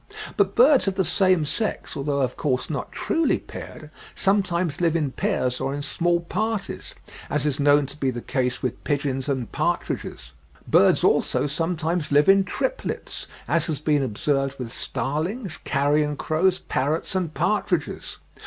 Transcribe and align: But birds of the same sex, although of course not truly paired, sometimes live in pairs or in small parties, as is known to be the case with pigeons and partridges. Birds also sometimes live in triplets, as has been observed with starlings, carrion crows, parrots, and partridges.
But 0.35 0.55
birds 0.55 0.87
of 0.87 0.95
the 0.95 1.05
same 1.05 1.45
sex, 1.45 1.95
although 1.95 2.21
of 2.21 2.35
course 2.35 2.71
not 2.71 2.91
truly 2.91 3.37
paired, 3.37 3.91
sometimes 4.15 4.81
live 4.81 4.95
in 4.95 5.11
pairs 5.11 5.61
or 5.61 5.75
in 5.75 5.83
small 5.83 6.21
parties, 6.21 6.95
as 7.29 7.45
is 7.45 7.59
known 7.59 7.85
to 7.85 7.95
be 7.97 8.09
the 8.09 8.19
case 8.19 8.63
with 8.63 8.83
pigeons 8.83 9.29
and 9.29 9.51
partridges. 9.51 10.31
Birds 10.67 11.03
also 11.03 11.45
sometimes 11.45 12.11
live 12.11 12.27
in 12.27 12.43
triplets, 12.45 13.27
as 13.47 13.67
has 13.67 13.79
been 13.79 14.01
observed 14.01 14.57
with 14.57 14.71
starlings, 14.71 15.57
carrion 15.63 16.15
crows, 16.17 16.57
parrots, 16.57 17.13
and 17.13 17.35
partridges. 17.35 18.17